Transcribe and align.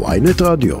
ויינט 0.00 0.42
רדיו. 0.42 0.76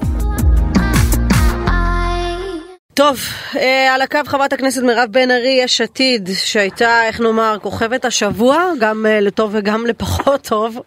טוב, 2.94 3.16
אה, 3.56 3.94
על 3.94 4.02
הקו 4.02 4.18
חברת 4.24 4.52
הכנסת 4.52 4.82
מירב 4.82 5.08
בן 5.10 5.30
ארי, 5.30 5.58
יש 5.62 5.80
עתיד, 5.80 6.28
שהייתה, 6.34 7.04
איך 7.06 7.20
נאמר, 7.20 7.56
כוכבת 7.62 8.04
השבוע, 8.04 8.56
גם 8.80 9.06
אה, 9.06 9.20
לטוב 9.20 9.50
וגם 9.54 9.86
לפחות 9.86 10.40
טוב. 10.48 10.78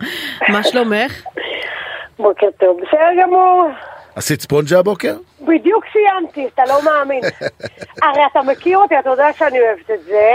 מה 0.50 0.64
שלומך? 0.64 1.24
בוקר 2.20 2.48
טוב, 2.60 2.78
בסדר 2.82 3.24
גמור. 3.24 3.68
עשית 4.16 4.42
ספונג'ה 4.42 4.80
הבוקר? 4.80 5.16
בדיוק 5.42 5.86
סיימתי, 5.94 6.48
אתה 6.54 6.64
לא 6.68 6.80
מאמין. 6.86 7.22
הרי 8.02 8.22
אתה 8.32 8.42
מכיר 8.42 8.78
אותי, 8.78 9.00
אתה 9.00 9.10
יודע 9.10 9.34
שאני 9.34 9.60
אוהבת 9.60 9.92
את 9.92 10.04
זה. 10.04 10.32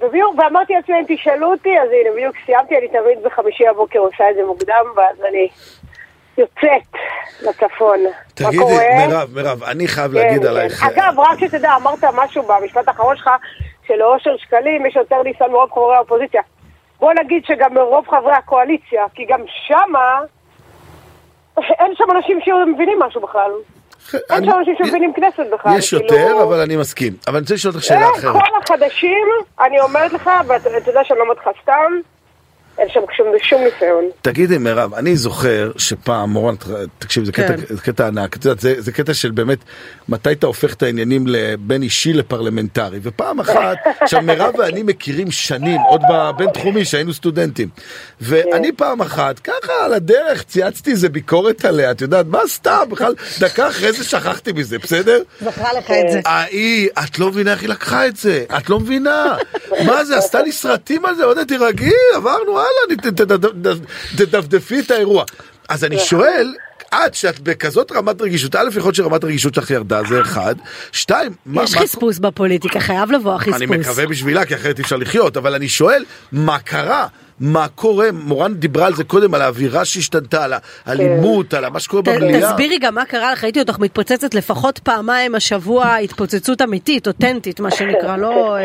ובדיוק, 0.00 0.34
ואמרתי 0.38 0.72
לעצמי, 0.72 0.94
אם 0.94 1.16
תשאלו 1.16 1.52
אותי, 1.52 1.78
אז 1.78 1.88
הנה, 1.88 2.14
בדיוק 2.16 2.36
סיימתי, 2.46 2.78
אני 2.78 2.88
תמיד 2.88 3.18
בחמישי 3.24 3.66
הבוקר 3.66 3.98
עושה 3.98 4.30
את 4.30 4.34
זה 4.34 4.42
מוקדם, 4.46 4.84
ואז 4.96 5.16
אני 5.28 5.48
יוצאת 6.38 7.00
לצפון. 7.42 7.98
תגידי? 8.34 8.64
מירב, 9.06 9.28
מירב, 9.34 9.62
אני 9.62 9.88
חייב 9.88 10.12
כן, 10.12 10.16
להגיד 10.18 10.42
כן. 10.42 10.48
עלייך... 10.48 10.84
אגב, 10.84 11.14
רק 11.20 11.38
שתדע, 11.40 11.76
אמרת 11.76 12.04
משהו 12.14 12.42
במשפט 12.42 12.88
האחרון 12.88 13.16
שלך, 13.16 13.30
שלאושר 13.86 14.36
שקלים 14.36 14.86
יש 14.86 14.96
יותר 14.96 15.22
ניסיון 15.22 15.50
מרוב 15.50 15.70
חברי 15.70 15.96
האופוזיציה. 15.96 16.42
בוא 17.00 17.12
נגיד 17.12 17.44
שגם 17.44 17.74
מרוב 17.74 18.08
חברי 18.08 18.32
הקואליציה, 18.32 19.04
כי 19.14 19.24
גם 19.28 19.40
שמה, 19.66 20.20
אין 21.58 21.92
שם 21.94 22.04
אנשים 22.16 22.40
שמבינים 22.44 22.98
משהו 22.98 23.20
בכלל. 23.20 23.50
אין 24.30 24.44
שם 24.44 24.58
אנשים 24.58 24.74
שמבינים 24.78 25.12
כנסת 25.12 25.42
בכלל. 25.52 25.78
יש 25.78 25.94
כאילו- 25.94 26.02
יותר, 26.02 26.42
אבל 26.42 26.60
אני 26.60 26.76
מסכים. 26.76 27.12
אבל 27.26 27.36
אני 27.36 27.42
רוצה 27.42 27.54
לשאול 27.54 27.74
אותך 27.74 27.84
שאלה 27.84 28.06
אה, 28.06 28.10
אחרת. 28.10 28.32
כל 28.32 28.58
החדשים, 28.62 29.26
אני 29.60 29.80
אומרת 29.80 30.12
לך, 30.12 30.30
ואתה 30.46 30.78
אתה 30.78 30.90
יודע 30.90 31.04
שאני 31.04 31.18
לא 31.18 31.22
אומרת 31.22 31.38
לך 31.38 31.48
סתם, 31.62 31.92
אין 32.78 32.88
שם 32.88 33.00
שום, 33.16 33.26
שום 33.42 33.60
ניסיון. 33.64 34.04
תגידי 34.22 34.58
מירב, 34.58 34.94
אני 34.94 35.16
זוכר 35.16 35.70
שפעם, 35.78 36.30
מורן, 36.30 36.54
תקשיב, 36.98 37.24
זה 37.24 37.32
כן. 37.32 37.46
קטע, 37.46 37.74
זה 37.74 37.80
קטע 37.82 38.06
ענק, 38.06 38.36
את 38.36 38.44
יודעת, 38.44 38.60
זה, 38.60 38.74
זה 38.78 38.92
קטע 38.92 39.14
של 39.14 39.30
באמת, 39.30 39.58
מתי 40.08 40.32
אתה 40.32 40.46
הופך 40.46 40.74
את 40.74 40.82
העניינים 40.82 41.24
לבין 41.26 41.82
אישי 41.82 42.12
לפרלמנטרי, 42.12 42.98
ופעם 43.02 43.40
אחת, 43.40 43.76
עכשיו 44.00 44.22
מירב 44.22 44.54
ואני 44.58 44.82
מכירים 44.82 45.30
שנים, 45.30 45.80
עוד 45.80 46.02
בבינתחומי 46.10 46.84
שהיינו 46.84 47.14
סטודנטים, 47.14 47.68
ואני 48.20 48.72
פעם 48.72 49.00
אחת, 49.00 49.38
ככה 49.38 49.72
על 49.84 49.92
הדרך 49.92 50.42
צייצתי 50.42 50.90
איזה 50.90 51.08
ביקורת 51.08 51.64
עליה, 51.64 51.90
את 51.90 52.00
יודעת, 52.00 52.26
מה 52.26 52.40
סתם, 52.46 52.84
בכלל, 52.90 53.14
דקה 53.40 53.68
אחרי 53.68 53.92
זה 53.92 54.04
שכחתי 54.04 54.52
מזה, 54.52 54.78
בסדר? 54.78 55.22
זכרה 55.40 55.72
לך 55.72 55.90
את 55.90 56.12
זה. 56.12 56.20
ההיא, 56.26 56.88
את 57.04 57.18
לא 57.18 57.28
מבינה 57.28 57.52
איך 57.52 57.60
היא 57.60 57.68
לקחה 57.68 58.06
את 58.06 58.16
זה, 58.16 58.44
את 58.58 58.70
לא 58.70 58.80
מבינה. 58.80 59.36
מה 59.86 60.04
זה, 60.04 60.18
עשתה 60.18 60.42
לי 60.42 60.52
סרטים 60.52 61.04
על 61.04 61.14
זה, 61.14 61.24
עוד 61.24 61.44
תירגעי, 61.44 61.92
עברנו 62.16 62.63
ת- 63.02 63.20
תדפדפי 64.16 64.80
את 64.80 64.90
האירוע. 64.90 65.24
אז 65.68 65.84
אני 65.84 65.98
שואל, 65.98 66.54
את, 66.94 67.14
שאת 67.14 67.40
בכזאת 67.40 67.92
רמת 67.92 68.22
רגישות, 68.22 68.56
א', 68.56 68.68
יכול 68.68 68.82
להיות 68.82 68.94
שרמת 68.94 69.24
הרגישות 69.24 69.54
שלך 69.54 69.70
ירדה, 69.70 70.02
זה 70.08 70.20
אחד. 70.20 70.54
שתיים, 70.92 71.32
מה... 71.46 71.62
יש 71.62 71.74
חספוס 71.74 72.18
בפוליטיקה, 72.18 72.80
חייב 72.80 73.10
לבוא 73.12 73.34
החספוס. 73.34 73.54
אני 73.56 73.66
מקווה 73.66 74.06
בשבילה, 74.06 74.44
כי 74.46 74.54
אחרת 74.54 74.78
אי 74.78 74.82
אפשר 74.82 74.96
לחיות, 74.96 75.36
אבל 75.36 75.54
אני 75.54 75.68
שואל, 75.68 76.04
מה 76.32 76.58
קרה? 76.58 77.06
מה 77.40 77.66
קורה? 77.74 78.06
מורן 78.12 78.54
דיברה 78.54 78.86
על 78.86 78.94
זה 78.94 79.04
קודם, 79.04 79.34
על 79.34 79.42
האווירה 79.42 79.84
שהשתנתה, 79.84 80.44
על 80.44 80.52
האלימות, 80.86 81.54
על 81.54 81.68
מה 81.68 81.80
שקורה 81.80 82.02
במליאה. 82.02 82.52
תסבירי 82.52 82.78
גם 82.78 82.94
מה 82.94 83.04
קרה 83.04 83.32
לך, 83.32 83.44
ראיתי 83.44 83.60
אותך 83.60 83.78
מתפוצצת 83.78 84.34
לפחות 84.34 84.78
פעמיים 84.78 85.34
השבוע, 85.34 85.94
התפוצצות 85.96 86.62
אמיתית, 86.62 87.06
אותנטית, 87.06 87.60
מה 87.60 87.70
שנקרא, 87.70 88.16
לא... 88.16 88.56
אה, 88.56 88.60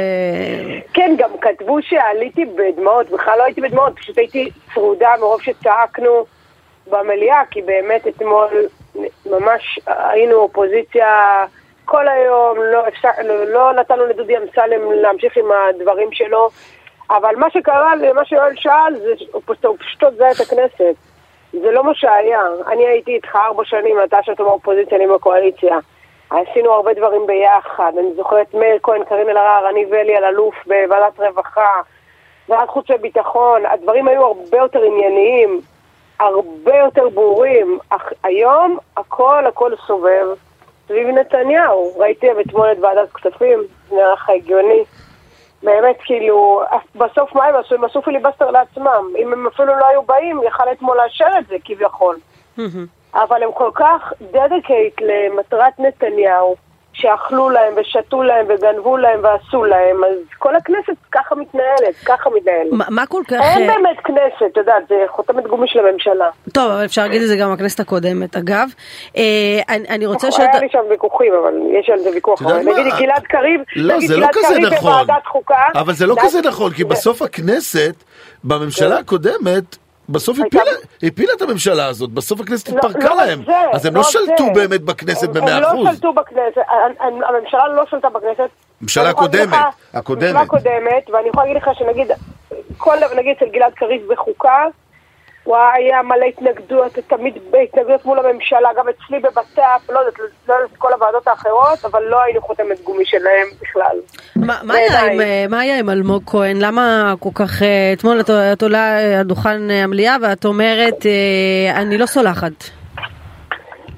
כן, 0.94 1.16
גם 1.18 1.30
כתבו 1.42 1.78
שעליתי 1.82 2.46
בדמעות, 2.46 3.10
בכלל 3.10 3.34
לא 3.38 3.44
הייתי 3.44 3.62
בדמעות, 3.62 3.94
פשוט 3.96 4.18
הייתי 4.18 4.50
צרודה 4.74 5.10
מרוב 5.20 5.42
שצעקנו 5.42 6.26
במליאה, 6.92 7.42
כי 7.52 7.62
באמת 7.62 8.08
אתמול 8.08 8.48
ממש 9.26 9.80
היינו 9.86 10.36
אופוזיציה 10.36 11.06
כל 11.86 12.08
היום, 12.08 12.58
לא, 12.58 12.84
לא, 13.24 13.46
לא 13.46 13.74
נתנו 13.74 14.06
לדודי 14.06 14.38
אמסלם 14.38 14.92
להמשיך 14.92 15.38
עם 15.38 15.46
הדברים 15.52 16.10
שלו, 16.12 16.50
אבל 17.10 17.36
מה 17.36 17.50
שקרה, 17.50 17.94
מה 18.16 18.26
שיואל 18.26 18.52
שאל, 18.56 18.96
זה 19.00 19.14
פשוט- 19.46 20.04
הוזע 20.04 20.32
את 20.32 20.40
הכנסת. 20.40 20.96
זה 21.52 21.72
לא 21.72 21.84
מה 21.84 21.92
שהיה. 21.96 22.42
אני 22.68 22.88
הייתי 22.88 23.16
איתך 23.16 23.36
ארבע 23.36 23.66
שנים, 23.66 23.98
אתה 24.04 24.18
שאתה 24.24 24.44
באופוזיציה, 24.44 24.98
אני 24.98 25.08
בקואליציה. 25.08 25.78
עשינו 26.30 26.72
הרבה 26.72 26.94
דברים 26.94 27.28
ביחד. 27.28 27.92
אני 28.00 28.14
זוכרת 28.16 28.54
מאיר 28.54 28.78
כהן, 28.84 29.04
קארין 29.04 29.30
אלהרר, 29.30 29.70
אני 29.70 29.86
ואלי 29.92 30.18
אלאלוף 30.18 30.56
בוועדת 30.66 31.20
רווחה, 31.20 31.82
ועדת 32.50 32.70
חוץ 32.70 32.86
וביטחון. 32.90 33.66
הדברים 33.66 34.08
היו 34.08 34.26
הרבה 34.26 34.58
יותר 34.58 34.80
ענייניים, 34.84 35.62
הרבה 36.20 36.78
יותר 36.78 37.10
ברורים. 37.10 37.80
אך 37.90 38.14
היום 38.24 38.78
הכל 38.98 39.44
הכל 39.48 39.72
סובב 39.88 40.28
סביב 40.88 41.08
נתניהו. 41.08 41.94
ראיתי 41.98 42.28
אתמול 42.32 42.72
את 42.72 42.78
ועדת 42.82 43.12
כספים, 43.12 43.60
נראה 43.92 44.14
לך 44.14 44.30
הגיוני. 44.30 44.84
באמת, 45.64 45.98
כאילו, 46.04 46.62
בסוף 46.96 47.36
מה 47.36 47.46
הם 47.46 47.56
עשו? 47.56 47.76
הם 47.76 47.84
עשו 47.84 48.02
פיליבסטר 48.02 48.52
לעצמם. 48.52 49.08
אם 49.18 49.34
הם 49.34 49.48
אפילו 49.48 49.76
לא 49.80 49.86
היו 49.88 50.04
באים, 50.04 50.42
יכל 50.48 50.64
אתמול 50.72 50.98
לאשר 50.98 51.28
את 51.40 51.48
זה, 51.48 51.56
כביכול. 51.66 52.18
אבל 53.14 53.44
הם 53.44 53.50
כל 53.54 53.72
כך 53.74 54.14
dedicated 54.22 55.02
למטרת 55.02 55.80
נתניהו, 55.80 56.56
שאכלו 57.02 57.50
להם 57.50 57.74
ושתו 57.78 58.24
להם 58.24 58.46
וגנבו 58.50 58.98
להם 58.98 59.20
ועשו 59.24 59.64
להם, 59.64 60.04
אז 60.04 60.18
כל 60.38 60.56
הכנסת 60.56 60.94
ככה 61.12 61.36
מתנהלת, 61.36 61.96
ככה 62.06 62.30
מתנהלת. 62.30 62.72
מה- 62.72 62.86
מה 62.90 63.06
כל 63.06 63.22
כך... 63.28 63.34
אין 63.42 63.70
אה, 63.70 63.76
באמת 63.76 63.98
כנסת, 64.04 64.52
את 64.52 64.58
יודעת, 64.58 64.84
זה 64.90 64.96
חותמת 65.08 65.48
גומי 65.48 65.68
של 65.68 65.80
הממשלה. 65.88 66.30
טוב, 66.54 66.72
אבל 66.72 66.86
אפשר 66.86 67.02
להגיד 67.02 67.22
את 67.22 67.28
זה 67.28 67.36
גם 67.36 67.54
בכנסת 67.54 67.80
הקודמת, 67.80 68.38
אגב. 68.38 68.70
אה, 69.18 69.22
אני 69.70 69.88
אני 69.90 70.06
רוצה 70.06 70.28
לשאול... 70.28 70.48
היה 70.52 70.62
לי 70.62 70.68
שם 70.72 70.80
ויכוחים, 70.90 71.34
אבל 71.44 71.54
יש 71.80 71.90
על 71.90 72.00
זה 72.00 72.10
ויכוח. 72.10 72.42
נגיד 72.42 72.66
מה? 72.94 73.00
גלעד 73.00 73.24
קריב, 73.24 73.62
לא, 73.76 73.96
נגיד 73.96 74.08
זה 74.10 74.18
לא 74.18 74.22
גלעד 74.22 74.34
כזה 74.36 74.48
קריב 74.48 74.74
נכון. 74.74 74.92
בוועדת 74.92 75.26
חוקה. 75.26 75.56
אבל 75.76 75.94
זה 75.94 76.06
לא 76.06 76.16
כזה 76.22 76.40
נכון, 76.42 76.72
כי 76.72 76.84
בסוף 76.84 77.22
הכנסת, 77.22 77.94
בממשלה 78.44 78.98
הקודמת, 78.98 79.78
בסוף 80.10 80.38
הפילה, 81.08 81.34
את 81.36 81.42
הממשלה 81.42 81.86
הזאת, 81.86 82.10
בסוף 82.10 82.42
הכנסת 82.42 82.70
לא- 82.70 82.76
התפרקה 82.78 83.10
לא 83.10 83.16
להם, 83.16 83.44
זה, 83.46 83.52
אז 83.74 83.86
הם 83.86 83.96
לא 83.96 84.04
זה. 84.04 84.10
שלטו 84.12 84.44
באמת 84.56 84.82
בכנסת 84.82 85.28
הם- 85.28 85.34
במאה 85.34 85.56
הם 85.56 85.62
לא 85.62 85.68
אחוז. 85.68 85.88
שלטו 85.96 86.14
בכנסת, 86.14 86.62
הממשלה 87.30 87.68
לא 87.68 87.84
שלטה 87.90 88.10
בכנסת. 88.10 88.50
הממשלה 88.82 89.10
הקודמת, 89.10 89.58
הקודמת. 89.94 90.24
הממשלה 90.24 90.42
הקודמת, 90.42 91.10
ואני 91.14 91.28
יכולה 91.30 91.46
להגיד 91.48 91.62
לך 91.62 91.70
שנגיד, 91.80 92.12
כל, 92.78 92.96
נגיד 93.18 93.36
אצל 93.38 93.52
גלעד 93.52 93.74
קריב 93.74 94.02
בחוקה, 94.12 94.66
הוא 95.50 95.58
היה 95.74 96.02
מלא 96.02 96.26
התנגדויות, 96.26 96.92
תמיד 97.08 97.34
בהתנגדויות 97.52 98.06
מול 98.06 98.20
הממשלה, 98.20 98.70
גם 98.78 98.86
אצלי 98.90 99.20
בבט"פ, 99.20 99.60
לא 99.90 100.00
יודעת, 100.00 100.14
לא 100.48 100.54
יודעת 100.54 100.70
כל 100.78 100.94
הוועדות 100.94 101.28
האחרות, 101.28 101.86
אבל 101.86 102.04
לא 102.04 102.22
היינו 102.24 102.42
חותמת 102.42 102.82
גומי 102.84 103.06
שלהם 103.06 103.48
בכלל. 103.62 103.98
מה 104.64 104.74
היה. 104.74 105.02
עם, 105.14 105.22
אה, 105.54 105.60
היה 105.60 105.80
עם 105.80 105.90
אלמוג 105.90 106.24
כהן? 106.26 106.58
למה 106.62 107.14
כל 107.20 107.30
כך... 107.36 107.62
אה, 107.64 107.94
אתמול 107.94 108.20
את- 108.54 108.62
עולה 108.64 109.00
אה, 109.00 109.20
על 109.20 109.26
דוכן 109.26 109.72
אה, 109.72 109.84
המליאה 109.84 110.16
ואת 110.22 110.46
אומרת, 110.46 111.06
אני 111.76 111.98
לא 111.98 112.06
סולחת. 112.06 112.52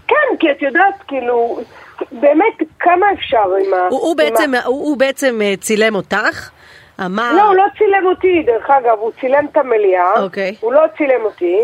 כן, 0.07 0.37
כי 0.39 0.51
את 0.51 0.61
יודעת, 0.61 0.95
כאילו, 1.07 1.59
באמת, 2.11 2.53
כמה 2.79 3.05
אפשר 3.13 3.43
עם 3.65 3.73
ה... 3.73 3.87
הוא- 3.89 4.15
בעצם- 4.97 5.39
צילם 5.59 5.95
אותך, 5.95 6.49
אמר... 7.05 7.33
לא, 7.37 7.41
הוא 7.41 7.55
לא 7.55 7.63
צילם 7.77 8.05
אותי, 8.05 8.43
דרך 8.43 8.69
אגב, 8.69 8.97
הוא 8.99 9.11
צילם 9.19 9.45
את 9.51 9.57
המליאה. 9.57 10.23
אוקיי. 10.23 10.55
הוא 10.61 10.73
לא 10.73 10.81
צילם 10.97 11.25
אותי. 11.25 11.61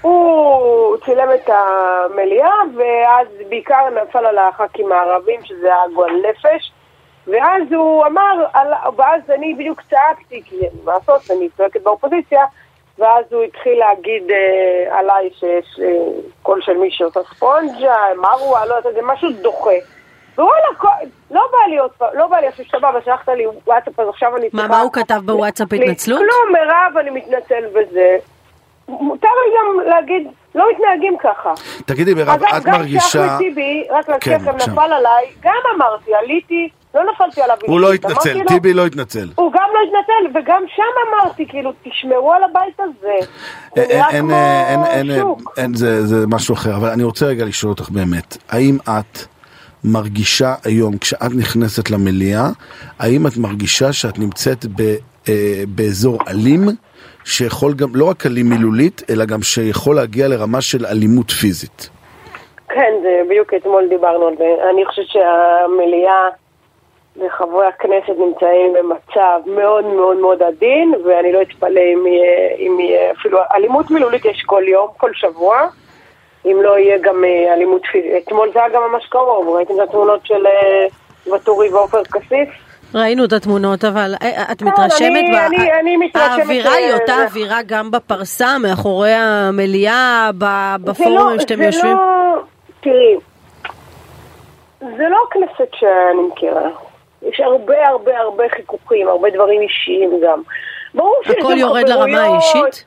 הוא 0.00 0.96
צילם 1.04 1.28
את 1.34 1.50
המליאה, 1.50 2.52
ואז 2.76 3.26
בעיקר 3.48 3.88
נפל 4.02 4.26
על 4.26 4.38
הח"כים 4.38 4.92
הערבים, 4.92 5.40
שזה 5.44 5.66
היה 5.66 5.82
גועל 5.94 6.12
נפש. 6.30 6.72
ואז 7.26 7.62
הוא 7.72 8.06
אמר, 8.06 8.44
על- 8.52 8.72
ואז 8.96 9.20
אני 9.30 9.54
בדיוק 9.54 9.80
צעקתי, 9.90 10.42
כי 10.44 10.56
מה 10.84 10.92
לעשות, 10.94 11.30
אני 11.36 11.48
צועקת 11.56 11.82
באופוזיציה, 11.82 12.44
ואז 12.98 13.24
הוא 13.32 13.42
התחיל 13.42 13.78
להגיד 13.78 14.30
אה, 14.30 14.98
עליי 14.98 15.30
שיש 15.38 15.80
אה, 15.82 15.88
קול 16.42 16.60
של 16.62 16.76
מי 16.76 16.90
שעושה 16.90 17.20
ספונג'ה, 17.34 17.96
מרווה, 18.16 18.66
לא 18.66 18.74
יודעת, 18.74 18.94
זה 18.94 19.00
משהו 19.02 19.28
דוחה. 19.42 19.70
ווואלה, 20.38 20.74
כל- 20.78 20.88
לא 21.30 21.42
בא 21.52 21.70
לי 21.70 21.78
עוד 21.78 21.90
פעם, 21.98 22.08
לא 22.14 22.26
בא 22.26 22.36
לי 22.36 22.46
עכשיו 22.46 22.80
בא 22.80 22.92
ושלחת 23.02 23.28
לי 23.28 23.44
וואטסאפ, 23.66 24.00
אז 24.00 24.08
עכשיו 24.08 24.36
אני 24.36 24.48
מה, 24.52 24.68
מה 24.68 24.80
הוא 24.80 24.92
כתב 24.92 25.20
בוואטסאפ, 25.24 25.72
התנצלות? 25.72 26.18
כלום, 26.18 26.52
מירב, 26.52 26.96
אני 27.00 27.10
מתנצל 27.10 27.64
בזה. 27.74 28.16
מותר 28.88 29.28
לי 29.28 29.54
גם 29.58 29.88
להגיד, 29.90 30.26
לא 30.54 30.64
מתנהגים 30.72 31.16
ככה. 31.22 31.52
תגידי 31.86 32.14
מירב, 32.14 32.28
אגב, 32.28 32.54
את 32.56 32.62
גם 32.64 32.72
מרגישה... 32.72 33.08
כשאחמד 33.08 33.38
טיבי, 33.38 33.84
רק 33.90 34.08
להזכיר 34.08 34.38
כן, 34.38 34.42
לכם, 34.42 34.52
בבקשה. 34.52 34.70
נפל 34.72 34.92
עליי, 34.92 35.26
גם 35.42 35.52
אמרתי, 35.76 36.14
עליתי, 36.14 36.68
לא 36.94 37.02
נפלתי 37.12 37.42
עליו. 37.42 37.56
הוא 37.66 37.80
לא 37.80 37.92
התנצל, 37.92 38.38
טיבי 38.48 38.74
לא 38.74 38.86
התנצל. 38.86 39.28
הוא 39.34 39.52
גם 39.52 39.68
לא 39.74 39.78
התנצל, 39.88 40.38
וגם 40.38 40.62
שם 40.76 40.82
אמרתי, 41.08 41.48
כאילו, 41.48 41.72
תשמרו 41.82 42.32
על 42.32 42.44
הבית 42.44 42.80
הזה. 42.80 43.14
זה 43.76 43.82
אין, 43.82 44.26
נראה 44.26 44.68
אין, 44.70 44.78
כמו 44.80 44.86
אין, 44.86 45.10
אין, 45.10 45.20
שוק. 45.20 46.00
זה 46.04 46.26
משהו 46.26 46.54
אחר, 46.54 46.76
אבל 46.76 46.88
אני 46.88 47.02
רוצה 47.04 47.26
רגע 47.26 47.44
לשאול 47.44 47.70
אותך 47.70 47.90
באמת, 47.90 48.36
האם 48.48 48.78
את 48.84 49.18
מרגישה 49.84 50.54
היום, 50.64 50.98
כשאת 50.98 51.34
נכנסת 51.38 51.90
למליאה, 51.90 52.48
האם 52.98 53.26
את 53.26 53.36
מרגישה 53.36 53.92
שאת 53.92 54.18
נמצאת 54.18 54.64
ב, 54.66 54.80
אה, 55.28 55.62
באזור 55.68 56.18
אלים, 56.28 56.60
שיכול 57.24 57.74
גם, 57.74 57.88
לא 57.94 58.04
רק 58.04 58.26
אלים 58.26 58.46
מילולית, 58.50 59.02
אלא 59.10 59.24
גם 59.24 59.42
שיכול 59.42 59.96
להגיע 59.96 60.28
לרמה 60.28 60.60
של 60.60 60.86
אלימות 60.86 61.30
פיזית. 61.30 61.88
כן, 62.68 62.92
זה 63.02 63.22
בדיוק 63.28 63.54
אתמול 63.54 63.88
דיברנו 63.88 64.26
על 64.26 64.36
זה. 64.38 64.44
אני 64.70 64.86
חושבת 64.86 65.06
שהמליאה 65.08 66.28
וחברי 67.16 67.66
הכנסת 67.66 68.18
נמצאים 68.18 68.72
במצב 68.72 69.40
מאוד 69.46 69.84
מאוד 69.84 70.16
מאוד 70.16 70.42
עדין, 70.42 70.94
ואני 71.04 71.32
לא 71.32 71.42
אתפלא 71.42 71.80
אם 71.80 72.06
יהיה, 72.06 72.56
אם 72.58 72.80
יהיה 72.80 73.12
אפילו 73.12 73.38
אלימות 73.56 73.90
מילולית 73.90 74.24
יש 74.24 74.42
כל 74.46 74.62
יום, 74.66 74.88
כל 74.96 75.10
שבוע, 75.14 75.68
אם 76.46 76.58
לא 76.62 76.78
יהיה 76.78 76.98
גם 76.98 77.24
אה, 77.24 77.54
אלימות 77.54 77.82
פיזית. 77.92 78.10
אתמול 78.28 78.50
זה 78.54 78.58
היה 78.60 78.68
גם 78.68 78.82
ממש 78.92 79.06
קרוב, 79.06 79.48
ראיתם 79.56 79.74
את 79.74 79.88
התמונות 79.88 80.20
של 80.26 80.46
אה, 80.46 80.86
ואטורי 81.32 81.68
ועופר 81.68 82.04
כסיף? 82.04 82.48
ראינו 82.94 83.24
את 83.24 83.32
התמונות, 83.32 83.84
אבל 83.84 84.14
אה, 84.22 84.52
את 84.52 84.58
כן, 84.58 84.68
מתרשמת, 84.68 85.00
אני- 85.08 85.30
ב- 85.32 85.34
אני- 85.34 85.72
אני 85.80 85.96
מתרשמת, 85.96 86.38
האווירה 86.38 86.72
היא 86.72 86.94
אותה 86.94 87.22
אווירה 87.24 87.58
גם 87.66 87.90
בפרסה, 87.90 88.58
מאחורי 88.58 89.10
המליאה, 89.12 90.30
זה 90.32 90.38
בפורומים 90.84 91.36
לא- 91.36 91.38
שאתם 91.38 91.56
זה 91.56 91.64
יושבים? 91.64 91.96
לא, 91.96 92.36
תראי, 92.80 93.16
זה 94.80 95.04
לא 95.10 95.18
הכנסת 95.28 95.70
שאני 95.74 96.22
מכירה. 96.32 96.68
יש 97.22 97.40
הרבה 97.40 97.88
הרבה 97.88 98.18
הרבה 98.18 98.44
חיכוכים, 98.56 99.08
הרבה 99.08 99.30
דברים 99.30 99.60
אישיים 99.60 100.20
גם. 100.26 100.42
ברור 100.94 101.14
שיש 101.24 101.36
הכל 101.38 101.52
גם 101.52 101.58
יורד 101.58 101.88
לרמה 101.88 102.02
חברויות. 102.04 102.32
האישית? 102.32 102.84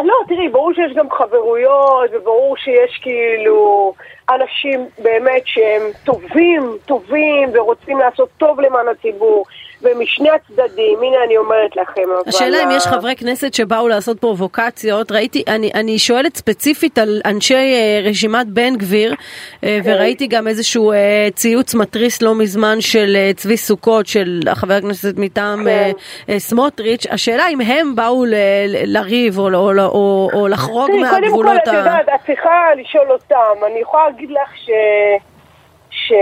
אז 0.00 0.06
לא, 0.06 0.14
תראי, 0.28 0.48
ברור 0.48 0.72
שיש 0.72 0.92
גם 0.94 1.10
חברויות, 1.10 2.10
וברור 2.12 2.56
שיש 2.56 2.98
כאילו 3.02 3.94
אנשים 4.34 4.88
באמת 4.98 5.42
שהם 5.44 5.82
טובים, 6.04 6.76
טובים, 6.86 7.48
ורוצים 7.54 7.98
לעשות 7.98 8.28
טוב 8.38 8.60
למען 8.60 8.88
הציבור, 8.88 9.44
ומשני 9.82 10.28
הצדדים, 10.30 10.98
הנה 11.02 11.16
אני 11.26 11.36
אומרת 11.36 11.76
לכם, 11.76 12.02
אבל... 12.02 12.22
השאלה 12.26 12.62
אם 12.64 12.70
יש 12.70 12.86
ה- 12.86 12.90
חברי 12.90 13.16
כנסת 13.16 13.54
שבאו 13.54 13.88
לעשות 13.88 14.20
פרובוקציות, 14.20 15.12
ראיתי, 15.12 15.42
אני, 15.48 15.70
אני 15.74 15.98
שואלת 15.98 16.36
ספציפית 16.36 16.98
על 16.98 17.20
אנשי 17.24 17.54
אה, 17.54 18.00
רשימת 18.10 18.46
בן 18.46 18.76
גביר, 18.76 19.12
אה, 19.12 19.78
כן. 19.84 19.90
וראיתי 19.90 20.26
גם 20.26 20.48
איזשהו 20.48 20.92
אה, 20.92 21.28
ציוץ 21.34 21.74
מתריס 21.74 22.22
לא 22.22 22.34
מזמן 22.34 22.80
של 22.80 23.16
אה, 23.16 23.30
צבי 23.36 23.56
סוכות, 23.56 24.06
של 24.06 24.40
חבר 24.54 24.74
הכנסת 24.74 25.14
מטעם 25.16 25.68
אה, 25.68 25.90
כן. 26.26 26.32
אה, 26.32 26.38
סמוטריץ', 26.38 27.06
השאלה 27.10 27.48
אם 27.48 27.60
הם 27.60 27.96
באו 27.96 28.24
ל, 28.24 28.34
ל, 28.68 28.98
לריב 28.98 29.38
או, 29.38 29.44
או, 29.54 29.70
או, 29.70 29.78
או, 29.78 30.30
או 30.34 30.48
לחרוג 30.48 30.86
תראי, 30.86 30.98
קודם 30.98 31.10
כל, 31.10 31.20
מהגבולות 31.20 31.56
את 31.62 31.66
יודעת, 31.66 32.08
את 32.08 32.26
צריכה 32.26 32.68
לשאול 32.76 33.10
אותם. 33.10 33.64
אני 33.66 33.80
יכולה 33.80 34.02
להגיד 34.20 34.36
לך 34.36 34.56
ש... 34.56 34.70
ש... 35.90 36.12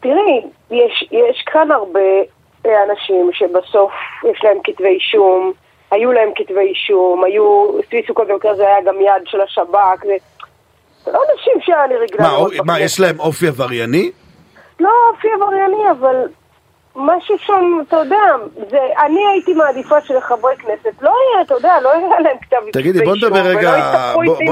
תראי, 0.00 0.42
יש, 0.70 1.08
יש 1.10 1.44
כאן 1.46 1.70
הרבה 1.70 2.00
אנשים 2.64 3.30
שבסוף 3.32 3.92
יש 4.32 4.44
להם 4.44 4.58
כתבי 4.64 4.88
אישום, 4.88 5.52
היו 5.90 6.12
להם 6.12 6.28
כתבי 6.36 6.60
אישום, 6.60 7.24
היו, 7.24 7.66
צבי 7.90 8.02
סוכות 8.06 8.28
במקרה 8.28 8.50
הזה 8.50 8.66
היה 8.66 8.82
גם 8.84 9.00
יד 9.00 9.22
של 9.26 9.40
השב"כ, 9.40 10.04
זה... 10.04 10.16
זה 11.04 11.12
לא 11.12 11.20
אנשים 11.32 11.60
שאני 11.60 11.96
רגילה 11.96 12.22
מה, 12.22 12.32
לראות 12.32 12.52
מה. 12.66 12.80
יש 12.80 13.00
להם 13.00 13.20
אופי 13.20 13.48
עברייני? 13.48 14.10
לא 14.80 14.90
אופי 15.12 15.28
עברייני, 15.34 15.90
אבל 15.90 16.16
משהו 16.96 17.34
שם, 17.46 17.54
אתה 17.88 17.96
יודע, 17.96 18.16
זה, 18.70 18.76
אני 19.06 19.20
הייתי 19.32 19.54
מעדיפה 19.54 19.96
שלחברי 20.00 20.52
כנסת 20.58 21.02
לא 21.02 21.10
יהיה, 21.10 21.42
אתה 21.46 21.54
יודע, 21.54 21.72
לא 21.82 21.88
יהיה 21.88 22.20
להם 22.20 22.36
כתב 22.42 22.56
אישום. 22.56 22.70
תגידי, 22.72 23.04
בוא 23.04 23.16
נדבר 23.16 23.40
רגע- 23.46 24.14
ולא 24.18 24.32
איתי 24.40 24.50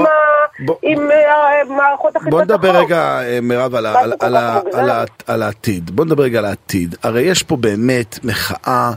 בוא- 0.65 0.75
עם 0.81 1.11
אה, 1.11 1.63
מערכות 1.77 2.15
אכיפת 2.15 2.31
בוא. 2.31 2.41
נדבר 2.41 2.77
רגע, 2.77 3.21
אה, 3.21 3.39
מירב, 3.41 3.75
על 5.27 5.41
העתיד. 5.43 5.91
בוא 5.91 6.05
נדבר 6.05 6.23
רגע 6.23 6.39
על 6.39 6.45
העתיד. 6.45 6.95
הרי 7.03 7.21
יש 7.21 7.43
פה 7.43 7.55
באמת 7.57 8.19
מחאה 8.23 8.91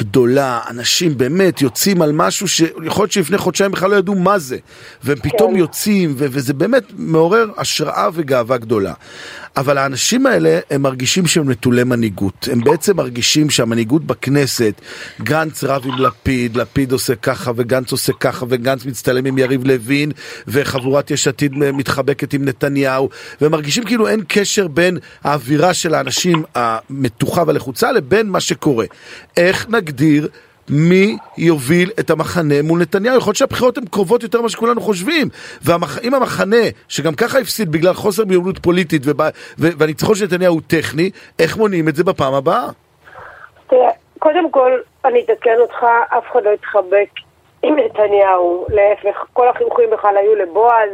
גדולה, 0.00 0.60
אנשים 0.70 1.18
באמת 1.18 1.62
יוצאים 1.62 2.02
על 2.02 2.12
משהו 2.12 2.48
שיכול 2.48 3.02
להיות 3.02 3.12
שלפני 3.12 3.38
חודשיים 3.38 3.70
בכלל 3.70 3.90
לא 3.90 3.96
ידעו 3.96 4.14
מה 4.14 4.38
זה, 4.38 4.56
והם 5.02 5.16
פתאום 5.18 5.52
כן. 5.52 5.58
יוצאים, 5.58 6.14
ו- 6.18 6.26
וזה 6.30 6.54
באמת 6.54 6.82
מעורר 6.96 7.46
השראה 7.56 8.08
וגאווה 8.12 8.56
גדולה. 8.58 8.92
אבל 9.56 9.78
האנשים 9.78 10.26
האלה, 10.26 10.58
הם 10.70 10.82
מרגישים 10.82 11.26
שהם 11.26 11.50
נטולי 11.50 11.84
מנהיגות. 11.84 12.48
הם 12.52 12.64
בעצם 12.64 12.96
מרגישים 12.96 13.50
שהמנהיגות 13.50 14.04
בכנסת, 14.04 14.80
גנץ 15.22 15.64
רב 15.64 15.82
עם 15.86 15.98
לפיד, 15.98 16.56
לפיד 16.56 16.92
עושה 16.92 17.14
ככה 17.14 17.52
וגנץ 17.56 17.92
עושה 17.92 18.12
ככה 18.12 18.46
וגנץ 18.48 18.84
מצטלם 18.84 19.24
עם 19.24 19.38
יריב 19.38 19.64
לוין 19.64 20.12
וחבורת 20.48 21.10
יש 21.10 21.28
עתיד 21.28 21.52
מתחבקת 21.54 22.32
עם 22.32 22.44
נתניהו 22.44 23.08
והם 23.40 23.52
מרגישים 23.52 23.84
כאילו 23.84 24.08
אין 24.08 24.20
קשר 24.28 24.68
בין 24.68 24.98
האווירה 25.24 25.74
של 25.74 25.94
האנשים 25.94 26.42
המתוחה 26.54 27.42
והלחוצה 27.46 27.92
לבין 27.92 28.28
מה 28.28 28.40
שקורה. 28.40 28.86
איך 29.36 29.66
נגדיר 29.68 30.28
מי 30.68 31.16
יוביל 31.38 31.90
את 32.00 32.10
המחנה 32.10 32.54
מול 32.62 32.80
נתניהו? 32.80 33.16
יכול 33.16 33.28
להיות 33.28 33.36
שהבחירות 33.36 33.78
הן 33.78 33.84
קרובות 33.86 34.22
יותר 34.22 34.40
ממה 34.40 34.48
שכולנו 34.48 34.80
חושבים. 34.80 35.28
ואם 35.62 36.14
המחנה, 36.14 36.56
שגם 36.88 37.14
ככה 37.14 37.38
הפסיד 37.38 37.72
בגלל 37.72 37.94
חוסר 37.94 38.24
מיומנות 38.24 38.58
פוליטית 38.58 39.02
ובא- 39.04 39.30
ו- 39.58 39.78
והניצחון 39.78 40.14
של 40.14 40.24
נתניהו 40.24 40.54
הוא 40.54 40.62
טכני, 40.66 41.10
איך 41.38 41.56
מונעים 41.56 41.88
את 41.88 41.96
זה 41.96 42.04
בפעם 42.04 42.34
הבאה? 42.34 42.66
תראה, 43.66 43.90
קודם 44.18 44.50
כל, 44.50 44.72
אני 45.04 45.20
אתקן 45.24 45.56
אותך, 45.60 45.84
אף 46.18 46.24
אחד 46.32 46.40
לא 46.44 46.50
התחבק 46.50 47.08
עם 47.62 47.76
נתניהו. 47.76 48.66
להפך, 48.68 49.24
כל 49.32 49.48
החיוכים 49.48 49.90
בכלל 49.92 50.16
היו 50.16 50.34
לבועז. 50.34 50.90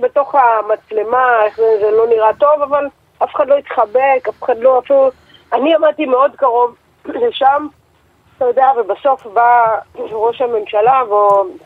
בתוך 0.00 0.34
המצלמה, 0.34 1.26
זה 1.56 1.90
לא 1.90 2.06
נראה 2.08 2.32
טוב, 2.40 2.62
אבל 2.62 2.84
אף 3.22 3.34
אחד 3.36 3.48
לא 3.48 3.56
התחבק, 3.58 4.28
אף 4.28 4.42
אחד 4.42 4.58
לא 4.58 4.78
אפילו... 4.78 5.10
אני 5.52 5.74
עמדתי 5.74 6.06
מאוד 6.06 6.30
קרוב 6.36 6.74
לשם, 7.06 7.66
אתה 8.42 8.50
יודע, 8.50 8.70
ובסוף 8.76 9.26
בא 9.26 9.78
ראש 9.94 10.40
הממשלה 10.40 11.02
והוא 11.08 11.56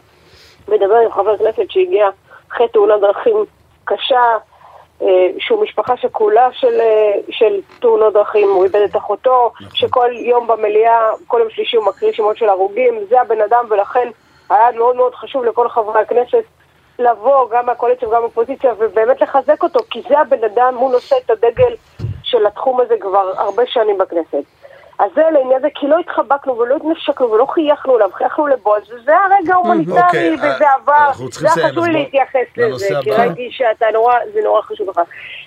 מדבר 0.69 0.97
עם 0.97 1.13
חבר 1.13 1.39
כנסת 1.39 1.71
שהגיע 1.71 2.09
אחרי 2.53 2.69
תאונת 2.69 3.01
דרכים 3.01 3.37
קשה, 3.85 4.37
אה, 5.03 5.29
שהוא 5.39 5.63
משפחה 5.63 5.97
שכולה 5.97 6.49
של, 6.53 6.81
אה, 6.81 7.13
של 7.31 7.61
תאונות 7.81 8.13
דרכים, 8.13 8.49
הוא 8.49 8.65
איבד 8.65 8.81
את 8.81 8.97
אחותו, 8.97 9.53
שכל 9.75 10.11
יום 10.13 10.47
במליאה, 10.47 11.11
כל 11.27 11.39
יום 11.41 11.51
שלישי 11.51 11.77
הוא 11.77 11.87
מקריא 11.87 12.13
שמות 12.13 12.37
של 12.37 12.49
הרוגים, 12.49 12.95
זה 13.09 13.21
הבן 13.21 13.41
אדם 13.41 13.65
ולכן 13.69 14.09
היה 14.51 14.71
מאוד 14.77 14.97
מאוד 14.97 15.15
חשוב 15.15 15.45
לכל 15.45 15.69
חברי 15.69 16.01
הכנסת 16.01 16.45
לבוא, 16.99 17.51
גם 17.51 17.67
מהקואליציה 17.67 18.09
וגם 18.09 18.21
מהאופוזיציה, 18.21 18.73
ובאמת 18.79 19.21
לחזק 19.21 19.63
אותו, 19.63 19.81
כי 19.91 20.03
זה 20.09 20.19
הבן 20.19 20.45
אדם, 20.45 20.75
הוא 20.77 20.93
נושא 20.93 21.17
את 21.25 21.31
הדגל 21.31 21.75
של 22.23 22.47
התחום 22.47 22.81
הזה 22.81 22.95
כבר 23.01 23.33
הרבה 23.37 23.63
שנים 23.67 23.99
בכנסת. 23.99 24.66
אז 24.99 25.11
זה 25.15 25.23
לעניין 25.33 25.61
זה, 25.61 25.69
כי 25.75 25.87
לא 25.87 25.99
התחבקנו 25.99 26.59
ולא 26.59 26.77
התנשקנו 26.77 27.31
ולא 27.31 27.47
חייכנו 27.47 27.97
אליו, 27.97 28.11
חייכנו 28.13 28.47
לבועז, 28.47 28.83
וזה 28.93 29.13
הרגע 29.17 29.55
ההומניטרי, 29.55 30.03
אוקיי, 30.03 30.35
וזה 30.35 30.67
אה, 30.67 30.75
עבר, 30.75 31.05
אנחנו 31.09 31.31
צריכים 31.31 31.49
זה 31.49 31.61
היה 31.61 31.71
חשוב 31.71 31.87
להתייחס 31.87 32.47
לזה, 32.57 32.89
כי. 33.03 33.11
ראיתי 33.11 33.49
שאתה 33.51 33.87
נורא, 33.93 34.15
זה 34.35 34.41
נורא 34.45 34.63
חשוב 34.63 34.91
לך. 34.91 35.01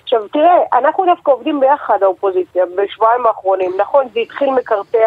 עכשיו 0.04 0.28
תראה, 0.28 0.58
אנחנו 0.74 1.06
דווקא 1.06 1.32
עובדים 1.32 1.60
ביחד, 1.60 2.04
האופוזיציה, 2.04 2.66
בשבועיים 2.76 3.26
האחרונים, 3.26 3.72
נכון, 3.78 4.08
זה 4.14 4.20
התחיל 4.20 4.50
מקרטע, 4.50 4.98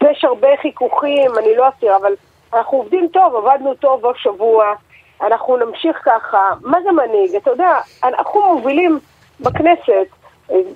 יש 0.00 0.24
הרבה 0.24 0.48
חיכוכים, 0.62 1.38
אני 1.38 1.56
לא 1.56 1.68
אסתיר, 1.68 1.96
אבל 1.96 2.12
אנחנו 2.54 2.78
עובדים 2.78 3.08
טוב, 3.12 3.36
עבדנו 3.36 3.74
טוב 3.74 4.04
עוד 4.04 4.16
שבוע, 4.18 4.74
אנחנו 5.22 5.56
נמשיך 5.56 5.96
ככה, 6.04 6.50
מה 6.62 6.78
זה 6.82 6.92
מנהיג? 6.92 7.36
אתה 7.36 7.50
יודע, 7.50 7.78
אנחנו 8.04 8.54
מובילים 8.54 8.98
בכנסת, 9.40 10.19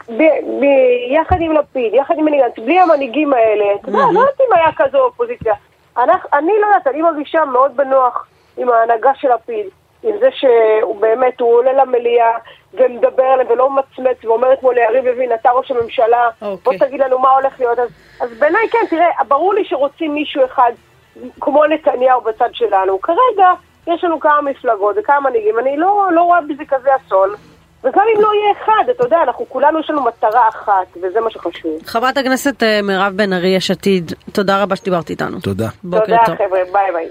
ב- 0.09 0.23
ב- 0.61 1.11
יחד 1.11 1.37
עם 1.41 1.53
לפיד, 1.53 1.95
יחד 1.95 2.15
עם 2.19 2.25
בני 2.27 2.39
גנץ, 2.39 2.59
בלי 2.59 2.81
המנהיגים 2.81 3.33
האלה, 3.33 3.65
אתה 3.81 3.89
יודע, 3.89 3.99
לא 4.13 4.21
יודעת 4.21 4.41
אם 4.41 4.57
היה 4.59 4.69
כזו 4.77 4.99
אופוזיציה. 4.99 5.55
אנחנו- 5.99 6.29
אני 6.33 6.53
לא 6.61 6.67
יודעת, 6.67 6.87
אני 6.87 7.03
מרגישה 7.03 7.45
מאוד 7.45 7.77
בנוח 7.77 8.27
עם 8.57 8.71
ההנהגה 8.71 9.11
של 9.15 9.29
לפיד, 9.35 9.67
עם 10.03 10.15
זה 10.21 10.29
שהוא 10.33 11.01
באמת, 11.01 11.41
הוא 11.41 11.55
עולה 11.55 11.73
למליאה 11.73 12.31
ומדבר 12.75 13.23
עליהם 13.25 13.49
ולא 13.51 13.71
ממצמץ 13.71 14.25
ואומר 14.25 14.53
אתמול 14.53 14.75
ליריב 14.75 15.05
לוין, 15.07 15.33
אתה 15.35 15.51
ראש 15.51 15.71
הממשלה, 15.71 16.29
אוקיי. 16.43 16.57
בוא 16.79 16.87
תגיד 16.87 17.01
לנו 17.01 17.19
מה 17.19 17.31
הולך 17.31 17.61
להיות. 17.61 17.79
אז, 17.79 17.89
אז 18.21 18.39
בעיניי 18.39 18.69
כן, 18.71 18.87
תראה, 18.91 19.07
ברור 19.29 19.55
לי 19.55 19.65
שרוצים 19.65 20.15
מישהו 20.15 20.45
אחד 20.45 20.73
כמו 21.41 21.67
נתניהו 21.67 22.21
בצד 22.21 22.49
שלנו. 22.53 23.01
כרגע 23.01 23.51
יש 23.87 24.05
לנו 24.05 24.21
כמה 24.21 24.41
מפלגות 24.43 24.97
וכמה 24.99 25.21
מנהיגים, 25.21 25.59
אני 25.59 25.77
לא, 25.77 26.07
לא 26.11 26.23
רואה 26.23 26.41
בזה 26.41 26.63
כזה 26.69 26.91
אסון. 26.97 27.29
וגם 27.85 28.05
אם 28.17 28.21
לא 28.21 28.29
יהיה 28.35 28.53
אחד, 28.63 28.91
אתה 28.91 29.05
יודע, 29.05 29.23
אנחנו 29.23 29.45
כולנו 29.49 29.81
יש 29.81 29.91
לנו 29.91 30.03
מטרה 30.05 30.49
אחת, 30.49 30.97
וזה 31.03 31.21
מה 31.21 31.31
שחשוב. 31.31 31.79
חברת 31.87 32.17
הכנסת 32.17 32.63
אה, 32.63 32.81
מירב 32.83 33.13
בן 33.17 33.33
ארי, 33.33 33.49
יש 33.49 33.71
עתיד, 33.71 34.13
תודה 34.33 34.63
רבה 34.63 34.77
שדיברת 34.77 35.11
איתנו. 35.11 35.41
תודה. 35.41 35.69
בוקר 35.85 36.05
תודה, 36.05 36.19
טוב. 36.27 36.35
חבר'ה, 36.35 36.61
ביי 36.73 36.93
ביי. 36.93 37.09